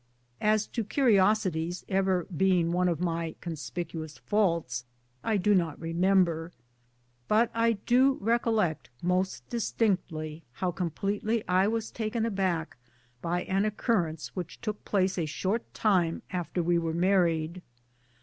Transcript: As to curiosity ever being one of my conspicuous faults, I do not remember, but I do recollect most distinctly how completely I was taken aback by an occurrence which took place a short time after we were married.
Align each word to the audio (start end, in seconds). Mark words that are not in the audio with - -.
As 0.41 0.65
to 0.65 0.83
curiosity 0.83 1.71
ever 1.87 2.25
being 2.35 2.71
one 2.71 2.89
of 2.89 2.99
my 2.99 3.35
conspicuous 3.39 4.17
faults, 4.17 4.83
I 5.23 5.37
do 5.37 5.53
not 5.53 5.79
remember, 5.79 6.51
but 7.27 7.51
I 7.53 7.73
do 7.73 8.13
recollect 8.19 8.89
most 9.03 9.47
distinctly 9.49 10.43
how 10.53 10.71
completely 10.71 11.47
I 11.47 11.67
was 11.67 11.91
taken 11.91 12.25
aback 12.25 12.77
by 13.21 13.43
an 13.43 13.63
occurrence 13.63 14.35
which 14.35 14.59
took 14.59 14.83
place 14.85 15.19
a 15.19 15.27
short 15.27 15.71
time 15.71 16.23
after 16.31 16.63
we 16.63 16.79
were 16.79 16.95
married. 16.95 17.61